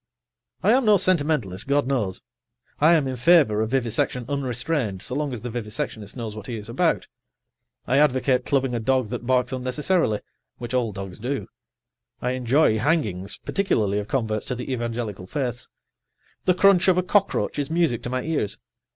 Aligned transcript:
I 0.63 0.71
am 0.71 0.83
no 0.83 0.97
sentimentalist, 0.97 1.67
God 1.67 1.85
knows. 1.85 2.23
I 2.79 2.95
am 2.95 3.07
in 3.07 3.15
favor 3.15 3.61
of 3.61 3.69
vivisection 3.69 4.25
unrestrained, 4.27 5.03
so 5.03 5.13
long 5.13 5.31
as 5.31 5.41
the 5.41 5.51
vivisectionist 5.51 6.15
knows 6.15 6.35
what 6.35 6.47
he 6.47 6.55
is 6.57 6.67
about. 6.67 7.07
I 7.85 7.99
advocate 7.99 8.43
clubbing 8.43 8.73
a 8.73 8.79
dog 8.79 9.09
that 9.09 9.27
barks 9.27 9.53
unnecessarily, 9.53 10.21
which 10.57 10.73
all 10.73 10.91
dogs 10.91 11.19
do. 11.19 11.45
I 12.19 12.31
enjoy 12.31 12.79
hangings, 12.79 13.37
particularly 13.45 13.99
of 13.99 14.07
converts 14.07 14.47
to 14.47 14.55
the 14.55 14.71
evangelical 14.73 15.27
faiths. 15.27 15.69
The 16.45 16.55
crunch 16.55 16.87
of 16.87 16.97
a 16.97 17.03
cockroach 17.03 17.59
is 17.59 17.69
music 17.69 18.01
to 18.01 18.09
my 18.09 18.23
ears. 18.23 18.57